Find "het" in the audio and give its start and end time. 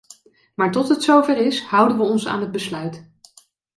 0.89-1.03, 2.41-2.51